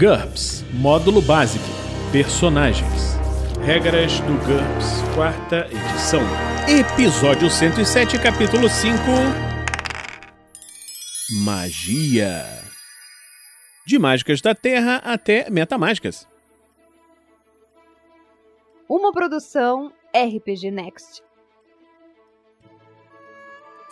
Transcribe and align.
GURPS 0.00 0.64
Módulo 0.72 1.20
Básico 1.20 1.62
Personagens 2.10 3.18
Regras 3.62 4.18
do 4.20 4.32
GURPS, 4.46 5.02
quarta 5.14 5.66
edição. 5.70 6.22
Episódio 6.66 7.50
107, 7.50 8.18
capítulo 8.18 8.66
5 8.66 8.96
Magia. 11.44 12.46
De 13.86 13.98
mágicas 13.98 14.40
da 14.40 14.54
Terra 14.54 15.02
até 15.04 15.50
metamágicas. 15.50 16.26
Uma 18.88 19.12
produção 19.12 19.92
RPG 20.16 20.70
Next. 20.70 21.22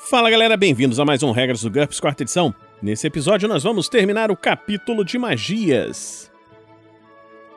Fala 0.09 0.31
galera, 0.31 0.57
bem-vindos 0.57 0.99
a 0.99 1.05
mais 1.05 1.23
um 1.23 1.33
Regras 1.33 1.61
do 1.61 1.71
GURPS, 1.71 2.01
quarta 2.01 2.23
edição. 2.23 2.55
Nesse 2.81 3.09
episódio 3.09 3.49
nós 3.49 3.65
vamos 3.65 3.89
terminar 3.89 4.31
o 4.31 4.37
capítulo 4.37 5.05
de 5.05 5.19
magias. 5.19 6.31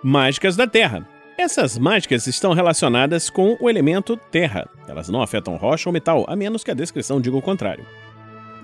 Mágicas 0.01 0.55
da 0.55 0.65
Terra. 0.65 1.07
Essas 1.37 1.77
mágicas 1.77 2.25
estão 2.25 2.53
relacionadas 2.53 3.29
com 3.29 3.55
o 3.59 3.69
elemento 3.69 4.17
terra. 4.17 4.67
Elas 4.87 5.09
não 5.09 5.21
afetam 5.21 5.57
rocha 5.57 5.87
ou 5.87 5.93
metal, 5.93 6.25
a 6.27 6.35
menos 6.35 6.63
que 6.63 6.71
a 6.71 6.75
descrição 6.75 7.21
diga 7.21 7.37
o 7.37 7.41
contrário. 7.41 7.85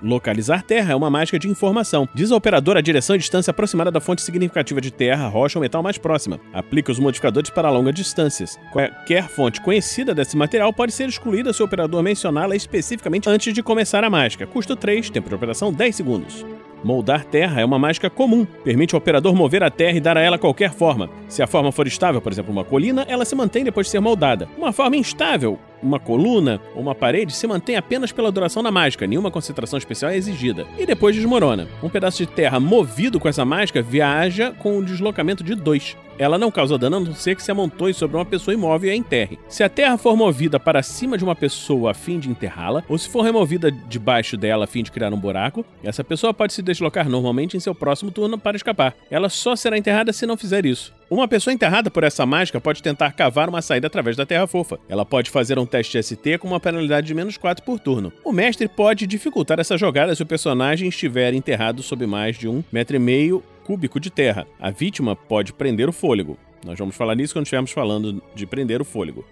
Localizar 0.02 0.62
terra 0.62 0.92
é 0.92 0.96
uma 0.96 1.10
mágica 1.10 1.38
de 1.38 1.48
informação. 1.48 2.08
Diz 2.14 2.30
ao 2.30 2.38
operador 2.38 2.76
a 2.76 2.80
direção 2.80 3.16
e 3.16 3.18
distância 3.18 3.50
aproximada 3.50 3.90
da 3.90 4.00
fonte 4.00 4.22
significativa 4.22 4.80
de 4.80 4.90
terra, 4.90 5.28
rocha 5.28 5.58
ou 5.58 5.62
metal 5.62 5.82
mais 5.82 5.98
próxima. 5.98 6.40
Aplica 6.52 6.92
os 6.92 6.98
modificadores 6.98 7.50
para 7.50 7.70
longas 7.70 7.94
distâncias. 7.94 8.58
Qualquer 8.72 9.28
fonte 9.28 9.60
conhecida 9.60 10.14
desse 10.14 10.36
material 10.36 10.72
pode 10.72 10.92
ser 10.92 11.08
excluída 11.08 11.52
se 11.52 11.62
o 11.62 11.64
operador 11.64 12.02
mencioná-la 12.02 12.54
especificamente 12.54 13.28
antes 13.28 13.52
de 13.52 13.62
começar 13.62 14.04
a 14.04 14.10
mágica. 14.10 14.46
Custo 14.46 14.76
3, 14.76 15.10
tempo 15.10 15.28
de 15.28 15.34
operação 15.34 15.72
10 15.72 15.96
segundos. 15.96 16.44
Moldar 16.82 17.24
terra 17.24 17.60
é 17.60 17.64
uma 17.64 17.78
mágica 17.78 18.08
comum. 18.08 18.46
Permite 18.64 18.94
ao 18.94 18.98
operador 18.98 19.34
mover 19.34 19.62
a 19.62 19.70
terra 19.70 19.96
e 19.96 20.00
dar 20.00 20.16
a 20.16 20.20
ela 20.20 20.38
qualquer 20.38 20.72
forma. 20.72 21.10
Se 21.28 21.42
a 21.42 21.46
forma 21.46 21.72
for 21.72 21.86
estável, 21.86 22.20
por 22.20 22.32
exemplo, 22.32 22.52
uma 22.52 22.64
colina, 22.64 23.04
ela 23.08 23.24
se 23.24 23.34
mantém 23.34 23.64
depois 23.64 23.86
de 23.86 23.90
ser 23.90 24.00
moldada. 24.00 24.48
Uma 24.56 24.72
forma 24.72 24.96
instável, 24.96 25.58
uma 25.82 25.98
coluna 25.98 26.60
ou 26.74 26.82
uma 26.82 26.94
parede, 26.94 27.32
se 27.32 27.46
mantém 27.46 27.76
apenas 27.76 28.12
pela 28.12 28.32
duração 28.32 28.62
da 28.62 28.70
mágica, 28.70 29.06
nenhuma 29.06 29.30
concentração 29.30 29.78
especial 29.78 30.10
é 30.10 30.16
exigida. 30.16 30.66
E 30.78 30.86
depois 30.86 31.14
desmorona. 31.14 31.68
Um 31.82 31.88
pedaço 31.88 32.18
de 32.18 32.26
terra 32.26 32.60
movido 32.60 33.20
com 33.20 33.28
essa 33.28 33.44
mágica 33.44 33.82
viaja 33.82 34.52
com 34.52 34.78
um 34.78 34.84
deslocamento 34.84 35.44
de 35.44 35.54
2 35.54 36.07
ela 36.18 36.36
não 36.36 36.50
causa 36.50 36.76
dano 36.76 36.96
a 36.96 37.00
não 37.00 37.14
ser 37.14 37.36
que 37.36 37.42
se 37.42 37.50
amontoe 37.50 37.94
sobre 37.94 38.16
uma 38.16 38.26
pessoa 38.26 38.54
imóvel 38.54 38.90
e 38.90 38.92
a 38.92 38.96
enterre. 38.96 39.38
Se 39.48 39.62
a 39.62 39.68
terra 39.68 39.96
for 39.96 40.16
movida 40.16 40.58
para 40.58 40.82
cima 40.82 41.16
de 41.16 41.24
uma 41.24 41.36
pessoa 41.36 41.92
a 41.92 41.94
fim 41.94 42.18
de 42.18 42.28
enterrá-la, 42.28 42.82
ou 42.88 42.98
se 42.98 43.08
for 43.08 43.22
removida 43.22 43.70
debaixo 43.70 44.36
dela 44.36 44.64
a 44.64 44.68
fim 44.68 44.82
de 44.82 44.90
criar 44.90 45.12
um 45.12 45.18
buraco, 45.18 45.64
essa 45.82 46.02
pessoa 46.02 46.34
pode 46.34 46.52
se 46.52 46.62
deslocar 46.62 47.08
normalmente 47.08 47.56
em 47.56 47.60
seu 47.60 47.74
próximo 47.74 48.10
turno 48.10 48.36
para 48.38 48.56
escapar. 48.56 48.94
Ela 49.10 49.28
só 49.28 49.54
será 49.54 49.78
enterrada 49.78 50.12
se 50.12 50.26
não 50.26 50.36
fizer 50.36 50.66
isso. 50.66 50.97
Uma 51.10 51.26
pessoa 51.26 51.54
enterrada 51.54 51.90
por 51.90 52.04
essa 52.04 52.26
mágica 52.26 52.60
pode 52.60 52.82
tentar 52.82 53.12
cavar 53.12 53.48
uma 53.48 53.62
saída 53.62 53.86
através 53.86 54.14
da 54.14 54.26
terra 54.26 54.46
fofa. 54.46 54.78
Ela 54.90 55.06
pode 55.06 55.30
fazer 55.30 55.58
um 55.58 55.64
teste 55.64 56.02
ST 56.02 56.36
com 56.38 56.46
uma 56.46 56.60
penalidade 56.60 57.06
de 57.06 57.14
menos 57.14 57.38
4 57.38 57.64
por 57.64 57.80
turno. 57.80 58.12
O 58.22 58.30
mestre 58.30 58.68
pode 58.68 59.06
dificultar 59.06 59.58
essa 59.58 59.78
jogada 59.78 60.14
se 60.14 60.22
o 60.22 60.26
personagem 60.26 60.90
estiver 60.90 61.32
enterrado 61.32 61.82
sob 61.82 62.06
mais 62.06 62.36
de 62.36 62.46
um 62.46 62.62
metro 62.70 62.94
e 62.94 62.98
meio 62.98 63.42
cúbico 63.64 63.98
de 63.98 64.10
terra. 64.10 64.46
A 64.60 64.70
vítima 64.70 65.16
pode 65.16 65.54
prender 65.54 65.88
o 65.88 65.92
fôlego. 65.94 66.36
Nós 66.62 66.78
vamos 66.78 66.94
falar 66.94 67.14
nisso 67.14 67.34
quando 67.34 67.46
estivermos 67.46 67.70
falando 67.70 68.22
de 68.34 68.46
prender 68.46 68.82
o 68.82 68.84
fôlego. 68.84 69.24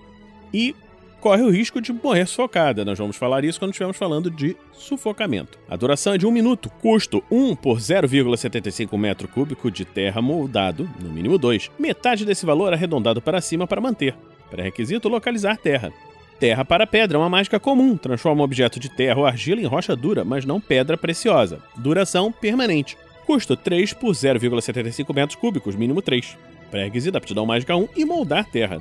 E 0.54 0.74
corre 1.20 1.42
o 1.42 1.50
risco 1.50 1.80
de 1.80 1.92
morrer 1.92 2.26
sufocada. 2.26 2.84
Nós 2.84 2.98
vamos 2.98 3.16
falar 3.16 3.44
isso 3.44 3.58
quando 3.58 3.72
estivermos 3.72 3.96
falando 3.96 4.30
de 4.30 4.56
sufocamento. 4.72 5.58
A 5.68 5.76
duração 5.76 6.14
é 6.14 6.18
de 6.18 6.26
1 6.26 6.28
um 6.28 6.32
minuto. 6.32 6.70
Custo 6.80 7.22
1 7.30 7.56
por 7.56 7.78
0,75 7.78 8.96
metro 8.98 9.28
cúbico 9.28 9.70
de 9.70 9.84
terra 9.84 10.22
moldado, 10.22 10.88
no 11.00 11.10
mínimo 11.10 11.38
2. 11.38 11.70
Metade 11.78 12.24
desse 12.24 12.46
valor 12.46 12.72
arredondado 12.72 13.20
para 13.20 13.40
cima 13.40 13.66
para 13.66 13.80
manter. 13.80 14.14
Pré-requisito 14.50 15.08
localizar 15.08 15.56
terra. 15.56 15.92
Terra 16.38 16.64
para 16.64 16.86
pedra 16.86 17.16
é 17.16 17.20
uma 17.20 17.30
mágica 17.30 17.58
comum. 17.58 17.96
Transforma 17.96 18.42
um 18.42 18.44
objeto 18.44 18.78
de 18.78 18.88
terra 18.88 19.18
ou 19.18 19.26
argila 19.26 19.60
em 19.60 19.66
rocha 19.66 19.96
dura, 19.96 20.24
mas 20.24 20.44
não 20.44 20.60
pedra 20.60 20.96
preciosa. 20.96 21.60
Duração 21.76 22.30
permanente. 22.30 22.96
Custo 23.26 23.56
3 23.56 23.92
por 23.94 24.12
0,75 24.12 25.14
metros 25.14 25.36
cúbicos, 25.36 25.74
mínimo 25.74 26.00
3. 26.00 26.36
Pré-requisito, 26.70 27.16
aptidão 27.16 27.46
mágica 27.46 27.76
1 27.76 27.88
e 27.96 28.04
moldar 28.04 28.44
terra. 28.44 28.80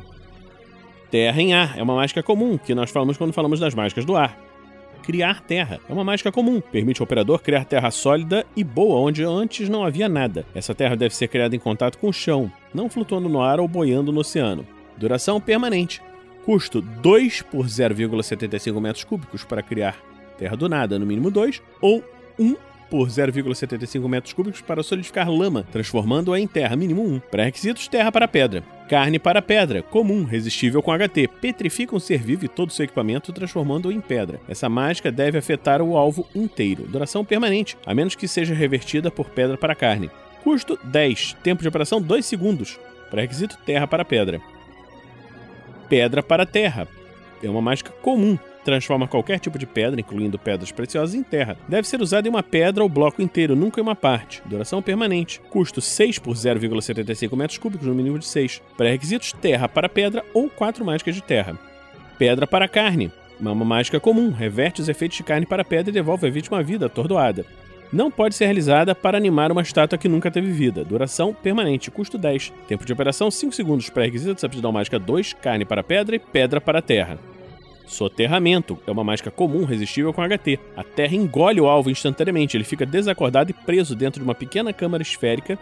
Terra 1.10 1.42
em 1.42 1.54
ar 1.54 1.78
é 1.78 1.84
uma 1.84 1.96
mágica 1.96 2.24
comum, 2.24 2.58
que 2.58 2.76
nós 2.76 2.90
falamos 2.92 3.18
quando 3.18 3.34
falamos 3.34 3.60
das 3.60 3.74
mágicas 3.74 4.06
do 4.06 4.16
ar. 4.16 4.38
Criar 5.04 5.42
terra 5.42 5.80
é 5.88 5.94
uma 5.94 6.04
mágica 6.04 6.32
comum, 6.32 6.60
permite 6.60 7.00
ao 7.00 7.04
operador 7.04 7.40
criar 7.40 7.64
terra 7.64 7.92
sólida 7.92 8.44
e 8.56 8.64
boa 8.64 9.00
onde 9.00 9.24
antes 9.24 9.70
não 9.70 9.84
havia 9.84 10.10
nada. 10.10 10.46
Essa 10.56 10.74
terra 10.74 10.96
deve 10.96 11.16
ser 11.16 11.28
criada 11.28 11.56
em 11.56 11.60
contato 11.60 12.00
com 12.00 12.10
o 12.10 12.14
chão, 12.14 12.52
não 12.74 12.90
flutuando 12.90 13.30
no 13.30 13.40
ar 13.40 13.60
ou 13.60 13.68
boiando 13.68 14.12
no 14.12 14.22
oceano. 14.22 14.66
Duração 14.98 15.40
permanente. 15.40 16.02
Custo 16.44 16.82
2 16.82 17.44
por 17.44 17.66
0,75 17.68 18.82
metros 18.82 19.04
cúbicos 19.04 19.44
para 19.44 19.62
criar 19.62 19.96
terra 20.40 20.56
do 20.56 20.68
nada, 20.68 20.98
no 20.98 21.06
mínimo 21.06 21.30
2, 21.30 21.62
ou 21.80 22.04
1 22.40 22.56
por 22.90 23.08
0,75 23.08 24.08
metros 24.08 24.34
cúbicos 24.34 24.62
para 24.62 24.84
solidificar 24.84 25.30
lama, 25.30 25.66
transformando-a 25.72 26.40
em 26.40 26.48
terra 26.48 26.76
mínimo 26.76 27.04
1. 27.04 27.20
Pré-requisitos: 27.32 27.88
terra 27.88 28.12
para 28.12 28.28
pedra. 28.28 28.64
Carne 28.88 29.18
para 29.18 29.42
pedra, 29.42 29.82
comum, 29.82 30.24
resistível 30.24 30.82
com 30.82 30.92
HT. 30.92 31.28
Petrifica 31.42 31.96
um 31.96 32.00
ser 32.00 32.20
vivo 32.20 32.46
e 32.46 32.48
todo 32.48 32.72
seu 32.72 32.86
equipamento, 32.86 33.34
transformando-o 33.34 33.92
em 33.92 34.00
pedra. 34.00 34.40
Essa 34.48 34.70
mágica 34.70 35.12
deve 35.12 35.40
afetar 35.40 35.82
o 35.82 35.98
alvo 35.98 36.28
inteiro. 36.36 36.84
Duração 36.88 37.26
permanente, 37.26 37.76
a 37.84 37.96
menos 37.96 38.14
que 38.14 38.28
seja 38.28 38.54
revertida 38.54 39.10
por 39.10 39.30
pedra 39.30 39.58
para 39.58 39.74
carne. 39.74 40.12
Custo 40.44 40.78
10. 40.84 41.38
Tempo 41.42 41.64
de 41.64 41.68
operação 41.68 42.00
2 42.00 42.24
segundos. 42.24 42.80
Pré-requisito: 43.10 43.58
terra 43.66 43.88
para 43.88 44.06
pedra. 44.06 44.40
Pedra 45.90 46.22
para 46.22 46.46
terra. 46.46 46.88
É 47.42 47.50
uma 47.50 47.62
mágica 47.62 47.92
comum, 48.04 48.38
transforma 48.66 49.08
qualquer 49.08 49.40
tipo 49.40 49.58
de 49.58 49.66
pedra, 49.66 50.02
incluindo 50.02 50.40
pedras 50.40 50.72
preciosas, 50.72 51.16
em 51.16 51.24
terra. 51.24 51.56
Deve 51.70 51.88
ser 51.88 52.02
usada 52.02 52.28
em 52.28 52.32
uma 52.32 52.44
pedra 52.44 52.84
ou 52.84 52.90
bloco 52.90 53.22
inteiro, 53.22 53.56
nunca 53.56 53.80
em 53.80 53.84
uma 53.84 53.96
parte. 53.96 54.42
Duração 54.46 54.82
permanente. 54.82 55.40
Custo 55.50 55.80
6 55.80 56.20
por 56.20 56.36
0,75 56.36 57.38
metros 57.38 57.60
cúbicos, 57.60 57.88
no 57.88 57.96
mínimo 57.96 58.20
de 58.20 58.26
6. 58.26 58.62
Pré-requisitos: 58.76 59.32
terra 59.32 59.70
para 59.70 59.88
pedra 59.88 60.26
ou 60.34 60.50
4 60.50 60.84
mágicas 60.84 61.16
de 61.16 61.22
terra. 61.22 61.58
Pedra 62.18 62.48
para 62.48 62.68
carne. 62.68 63.12
Uma 63.40 63.54
mágica 63.54 64.00
comum, 64.00 64.32
reverte 64.32 64.82
os 64.82 64.90
efeitos 64.90 65.18
de 65.18 65.24
carne 65.24 65.46
para 65.46 65.64
pedra 65.64 65.90
e 65.92 65.94
devolve 65.94 66.26
a 66.26 66.32
vítima 66.32 66.60
à 66.60 66.62
vida 66.62 66.86
atordoada. 66.86 67.46
Não 67.94 68.10
pode 68.10 68.34
ser 68.34 68.46
realizada 68.46 68.96
para 68.96 69.18
animar 69.18 69.52
uma 69.52 69.62
estátua 69.62 69.98
que 69.98 70.08
nunca 70.08 70.32
teve 70.32 70.50
vida. 70.50 70.84
Duração 70.84 71.34
permanente, 71.34 71.92
custo 71.92 72.18
10. 72.18 72.52
Tempo 72.68 72.86
de 72.86 72.94
operação 72.94 73.30
5 73.30 73.54
segundos. 73.54 73.90
Pré-requisitos: 73.90 74.44
aptidão 74.44 74.72
mágica 74.72 74.98
2, 74.98 75.34
carne 75.34 75.66
para 75.66 75.84
pedra 75.84 76.16
e 76.16 76.20
pedra 76.20 76.60
para 76.60 76.82
terra. 76.82 77.20
Soterramento 77.86 78.78
é 78.86 78.92
uma 78.92 79.04
mágica 79.04 79.30
comum 79.32 79.66
resistível 79.66 80.14
com 80.14 80.22
HT. 80.22 80.60
A 80.76 80.84
terra 80.84 81.16
engole 81.16 81.62
o 81.62 81.68
alvo 81.68 81.90
instantaneamente, 81.90 82.58
ele 82.58 82.64
fica 82.64 82.86
desacordado 82.86 83.52
e 83.52 83.54
preso 83.54 83.96
dentro 83.96 84.20
de 84.20 84.24
uma 84.24 84.36
pequena 84.36 84.74
câmara 84.74 85.04
esférica 85.04 85.58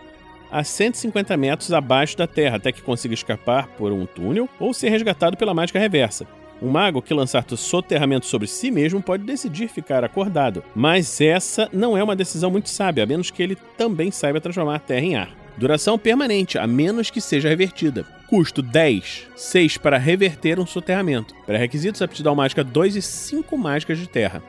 a 0.52 0.64
150 0.64 1.36
metros 1.36 1.74
abaixo 1.74 2.16
da 2.16 2.28
terra, 2.28 2.58
até 2.58 2.72
que 2.72 2.82
consiga 2.82 3.14
escapar 3.14 3.68
por 3.70 3.92
um 3.92 4.06
túnel 4.06 4.48
ou 4.60 4.74
ser 4.74 4.90
resgatado 4.90 5.36
pela 5.36 5.54
mágica 5.54 5.80
reversa. 5.80 6.28
Um 6.62 6.70
mago 6.70 7.02
que 7.02 7.14
lançar 7.14 7.44
soterramento 7.58 8.26
sobre 8.26 8.48
si 8.48 8.72
mesmo 8.72 9.02
pode 9.02 9.24
decidir 9.24 9.68
ficar 9.68 10.04
acordado, 10.04 10.64
mas 10.76 11.20
essa 11.20 11.68
não 11.74 11.98
é 11.98 12.04
uma 12.04 12.16
decisão 12.16 12.52
muito 12.52 12.70
sábia, 12.70 13.04
a 13.04 13.08
menos 13.08 13.32
que 13.32 13.42
ele 13.42 13.58
também 13.78 14.12
saiba 14.12 14.40
transformar 14.40 14.76
a 14.76 14.80
terra 14.80 15.06
em 15.06 15.16
ar. 15.16 15.30
Duração 15.58 16.00
permanente, 16.00 16.58
a 16.58 16.66
menos 16.66 17.10
que 17.10 17.20
seja 17.20 17.50
revertida. 17.50 18.06
Custo 18.34 18.64
10. 18.64 19.28
6 19.36 19.78
para 19.78 20.00
reverter 20.00 20.60
um 20.60 20.66
soterramento. 20.66 21.36
Pré-requisitos: 21.46 22.02
aptidão 22.02 22.34
mágica 22.34 22.64
2 22.64 22.96
e 22.96 23.02
5 23.04 23.56
mágicas 23.56 24.00
de 24.00 24.10
terra. 24.10 24.42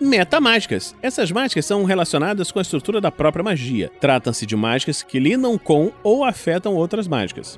Metamágicas. 0.00 0.92
Essas 1.00 1.30
mágicas 1.30 1.64
são 1.64 1.84
relacionadas 1.84 2.50
com 2.50 2.58
a 2.58 2.62
estrutura 2.62 3.00
da 3.00 3.12
própria 3.12 3.44
magia. 3.44 3.88
Tratam-se 4.00 4.44
de 4.44 4.56
mágicas 4.56 5.00
que 5.00 5.20
lidam 5.20 5.56
com 5.56 5.92
ou 6.02 6.24
afetam 6.24 6.74
outras 6.74 7.06
mágicas. 7.06 7.56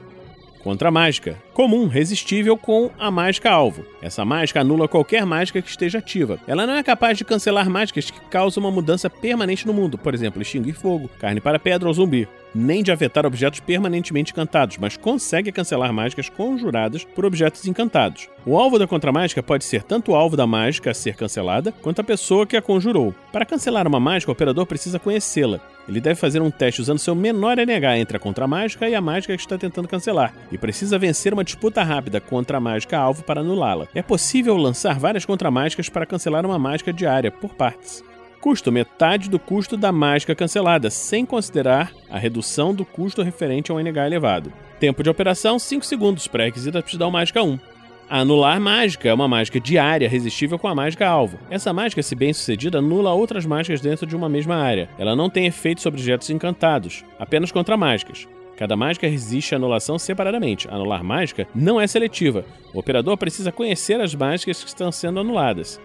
Contra 0.62 0.90
mágica. 0.90 1.42
Comum, 1.54 1.88
resistível 1.88 2.58
com 2.58 2.90
a 2.98 3.10
mágica 3.10 3.50
alvo. 3.50 3.82
Essa 4.02 4.26
mágica 4.26 4.60
anula 4.60 4.86
qualquer 4.86 5.24
mágica 5.24 5.62
que 5.62 5.70
esteja 5.70 6.00
ativa. 6.00 6.38
Ela 6.46 6.66
não 6.66 6.74
é 6.74 6.82
capaz 6.82 7.16
de 7.16 7.24
cancelar 7.24 7.70
mágicas 7.70 8.10
que 8.10 8.20
causam 8.28 8.62
uma 8.62 8.70
mudança 8.70 9.08
permanente 9.08 9.66
no 9.66 9.72
mundo, 9.72 9.96
por 9.96 10.12
exemplo, 10.12 10.42
extinguir 10.42 10.74
fogo, 10.74 11.08
carne 11.18 11.40
para 11.40 11.58
pedra 11.58 11.88
ou 11.88 11.94
zumbi. 11.94 12.28
Nem 12.54 12.82
de 12.82 12.92
afetar 12.92 13.26
objetos 13.26 13.58
permanentemente 13.58 14.30
encantados, 14.30 14.78
mas 14.78 14.96
consegue 14.96 15.50
cancelar 15.50 15.92
mágicas 15.92 16.28
conjuradas 16.28 17.04
por 17.04 17.24
objetos 17.24 17.66
encantados. 17.66 18.28
O 18.46 18.56
alvo 18.56 18.78
da 18.78 18.86
contramágica 18.86 19.42
pode 19.42 19.64
ser 19.64 19.82
tanto 19.82 20.12
o 20.12 20.14
alvo 20.14 20.36
da 20.36 20.46
mágica 20.46 20.90
a 20.90 20.94
ser 20.94 21.16
cancelada, 21.16 21.72
quanto 21.72 22.00
a 22.00 22.04
pessoa 22.04 22.46
que 22.46 22.56
a 22.56 22.62
conjurou. 22.62 23.14
Para 23.32 23.44
cancelar 23.44 23.88
uma 23.88 23.98
mágica, 23.98 24.30
o 24.30 24.34
operador 24.34 24.66
precisa 24.66 24.98
conhecê-la. 24.98 25.60
Ele 25.88 26.00
deve 26.00 26.14
fazer 26.14 26.40
um 26.40 26.50
teste 26.50 26.80
usando 26.80 26.98
seu 26.98 27.14
menor 27.14 27.58
NH 27.58 27.98
entre 27.98 28.16
a 28.16 28.20
contramágica 28.20 28.88
e 28.88 28.94
a 28.94 29.00
mágica 29.00 29.34
que 29.34 29.42
está 29.42 29.58
tentando 29.58 29.88
cancelar, 29.88 30.32
e 30.52 30.56
precisa 30.56 30.98
vencer 30.98 31.34
uma 31.34 31.44
disputa 31.44 31.82
rápida 31.82 32.20
contra 32.20 32.58
a 32.58 32.60
mágica 32.60 32.96
alvo 32.96 33.24
para 33.24 33.40
anulá-la. 33.40 33.88
É 33.94 34.02
possível 34.02 34.56
lançar 34.56 34.98
várias 34.98 35.24
contramágicas 35.24 35.88
para 35.88 36.06
cancelar 36.06 36.46
uma 36.46 36.58
mágica 36.58 36.92
diária, 36.92 37.30
por 37.30 37.54
partes. 37.54 38.04
Custo 38.44 38.70
metade 38.70 39.30
do 39.30 39.38
custo 39.38 39.74
da 39.74 39.90
mágica 39.90 40.34
cancelada, 40.34 40.90
sem 40.90 41.24
considerar 41.24 41.90
a 42.10 42.18
redução 42.18 42.74
do 42.74 42.84
custo 42.84 43.22
referente 43.22 43.72
a 43.72 43.74
um 43.74 43.80
NH 43.80 44.04
elevado. 44.04 44.52
Tempo 44.78 45.02
de 45.02 45.08
operação 45.08 45.58
5 45.58 45.82
segundos, 45.82 46.28
pré-requisito 46.28 46.76
aptidão 46.76 47.10
mágica 47.10 47.42
1. 47.42 47.58
Anular 48.06 48.60
mágica 48.60 49.08
é 49.08 49.14
uma 49.14 49.26
mágica 49.26 49.58
diária 49.58 50.10
resistível 50.10 50.58
com 50.58 50.68
a 50.68 50.74
mágica 50.74 51.08
alvo. 51.08 51.38
Essa 51.48 51.72
mágica, 51.72 52.02
se 52.02 52.14
bem 52.14 52.34
sucedida, 52.34 52.80
anula 52.80 53.14
outras 53.14 53.46
mágicas 53.46 53.80
dentro 53.80 54.06
de 54.06 54.14
uma 54.14 54.28
mesma 54.28 54.56
área. 54.56 54.90
Ela 54.98 55.16
não 55.16 55.30
tem 55.30 55.46
efeito 55.46 55.80
sobre 55.80 55.98
objetos 55.98 56.28
encantados, 56.28 57.02
apenas 57.18 57.50
contra 57.50 57.78
mágicas. 57.78 58.28
Cada 58.58 58.76
mágica 58.76 59.08
resiste 59.08 59.54
à 59.54 59.56
anulação 59.56 59.98
separadamente. 59.98 60.68
Anular 60.68 61.02
mágica 61.02 61.48
não 61.54 61.80
é 61.80 61.86
seletiva. 61.86 62.44
O 62.74 62.78
operador 62.78 63.16
precisa 63.16 63.50
conhecer 63.50 63.98
as 64.02 64.14
mágicas 64.14 64.62
que 64.62 64.68
estão 64.68 64.92
sendo 64.92 65.18
anuladas. 65.18 65.80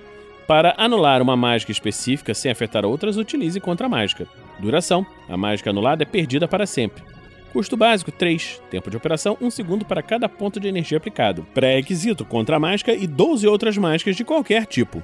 Para 0.49 0.73
anular 0.79 1.21
uma 1.21 1.37
mágica 1.37 1.71
específica 1.71 2.33
sem 2.33 2.49
afetar 2.49 2.83
outras, 2.83 3.17
utilize 3.17 3.59
contra 3.59 3.85
a 3.85 3.89
mágica. 3.89 4.27
Duração: 4.57 5.05
a 5.27 5.37
mágica 5.37 5.69
anulada 5.69 6.01
é 6.01 6.07
perdida 6.07 6.47
para 6.47 6.65
sempre. 6.65 7.03
Custo 7.53 7.77
básico 7.77 8.11
3. 8.11 8.59
Tempo 8.67 8.89
de 8.89 8.97
operação 8.97 9.37
1 9.39 9.51
segundo 9.51 9.85
para 9.85 10.01
cada 10.01 10.27
ponto 10.27 10.59
de 10.59 10.67
energia 10.67 10.97
aplicado. 10.97 11.45
Pré-requisito 11.53 12.25
contra 12.25 12.55
a 12.55 12.59
mágica 12.59 12.95
e 12.95 13.05
12 13.05 13.47
outras 13.47 13.77
mágicas 13.77 14.15
de 14.15 14.25
qualquer 14.25 14.65
tipo. 14.65 15.03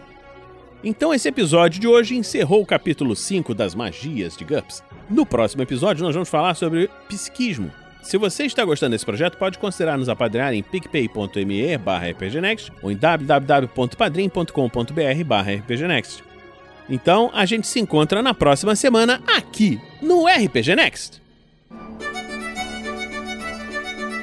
Então 0.83 1.13
esse 1.13 1.29
episódio 1.29 1.79
de 1.79 1.87
hoje 1.87 2.15
encerrou 2.15 2.63
o 2.63 2.65
capítulo 2.65 3.15
5 3.15 3.53
das 3.53 3.75
magias 3.75 4.35
de 4.35 4.43
GURPS. 4.43 4.83
No 5.07 5.27
próximo 5.27 5.61
episódio 5.61 6.03
nós 6.03 6.15
vamos 6.15 6.29
falar 6.29 6.55
sobre 6.55 6.89
psiquismo. 7.07 7.71
Se 8.05 8.17
você 8.19 8.45
está 8.45 8.63
gostando 8.63 8.91
desse 8.91 9.03
projeto, 9.03 9.35
pode 9.35 9.57
considerar 9.57 9.97
nos 9.97 10.07
apadrinhar 10.07 10.53
em 10.53 10.61
picpay.me 10.61 11.75
barra 11.79 12.11
rpgnext 12.11 12.71
ou 12.83 12.91
em 12.91 12.95
www.padrim.com.br 12.95 15.23
barra 15.25 15.53
rpgnext. 15.53 16.23
Então 16.87 17.31
a 17.33 17.45
gente 17.45 17.65
se 17.65 17.79
encontra 17.79 18.21
na 18.21 18.31
próxima 18.33 18.75
semana 18.75 19.23
aqui 19.35 19.81
no 20.01 20.27
RPG 20.27 20.75
Next. 20.75 21.19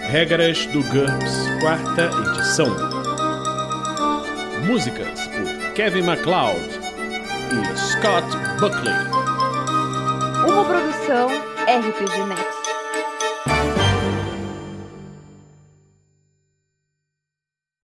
Regras 0.09 0.65
do 0.67 0.85
GURPS, 0.85 1.49
quarta 1.61 2.09
edição. 2.29 2.69
Músicas 4.65 5.27
por 5.27 5.73
Kevin 5.75 6.03
MacLeod 6.03 6.61
e 7.51 7.77
Scott 7.77 8.29
Buckley. 8.61 8.95
Uma 10.47 10.65
produção 10.65 11.27
RPG 11.67 12.27
Next. 12.29 12.62